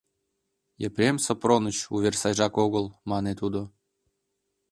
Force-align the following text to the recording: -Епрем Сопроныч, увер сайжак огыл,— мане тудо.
-Епрем 0.87 1.15
Сопроныч, 1.25 1.77
увер 1.95 2.13
сайжак 2.21 2.53
огыл,— 2.65 2.85
мане 3.09 3.33
тудо. 3.39 3.61